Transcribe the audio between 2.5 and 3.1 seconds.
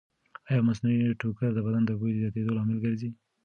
لامل ګرځي؟